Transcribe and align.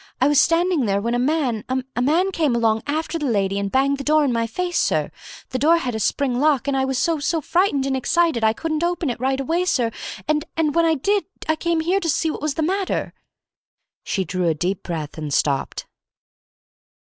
I 0.19 0.27
was 0.27 0.41
standing 0.41 0.87
there 0.87 0.99
when 0.99 1.13
a 1.13 1.19
man 1.19 1.63
a 1.69 2.01
man 2.01 2.31
came 2.31 2.55
along 2.55 2.81
after 2.87 3.19
the 3.19 3.27
lady, 3.27 3.59
and 3.59 3.71
banged 3.71 3.99
the 3.99 4.03
door 4.03 4.25
in 4.25 4.33
my 4.33 4.47
face, 4.47 4.79
sir. 4.79 5.11
The 5.49 5.59
door 5.59 5.77
had 5.77 5.93
a 5.93 5.99
spring 5.99 6.39
lock, 6.39 6.67
and 6.67 6.75
I 6.75 6.85
was 6.85 6.97
so 6.97 7.19
so 7.19 7.39
frightened 7.39 7.85
and 7.85 7.95
excited 7.95 8.43
I 8.43 8.51
couldn't 8.51 8.81
open 8.83 9.11
it 9.11 9.19
right 9.19 9.39
away, 9.39 9.63
sir, 9.65 9.91
and 10.27 10.43
and 10.57 10.73
when 10.73 10.85
I 10.85 10.95
did 10.95 11.25
I 11.47 11.55
came 11.55 11.81
here 11.81 11.99
to 11.99 12.09
see 12.09 12.31
what 12.31 12.41
was 12.41 12.55
the 12.55 12.63
matter." 12.63 13.13
She 14.03 14.23
drew 14.25 14.47
a 14.47 14.55
deep 14.55 14.81
breath 14.81 15.19
and 15.19 15.31
stopped. 15.31 15.85